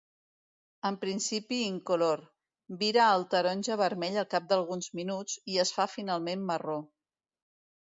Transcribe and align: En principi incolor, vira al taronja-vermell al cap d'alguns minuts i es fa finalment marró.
En 0.89 0.95
principi 1.03 1.59
incolor, 1.65 2.25
vira 2.81 3.05
al 3.11 3.29
taronja-vermell 3.35 4.21
al 4.25 4.29
cap 4.35 4.51
d'alguns 4.55 4.93
minuts 5.03 5.41
i 5.57 5.65
es 5.69 5.79
fa 5.79 5.91
finalment 5.97 6.53
marró. 6.53 6.85